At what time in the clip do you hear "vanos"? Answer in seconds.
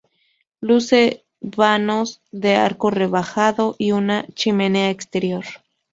1.41-2.23